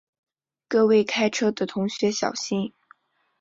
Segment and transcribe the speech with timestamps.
[0.67, 2.73] 各位开车的同学小心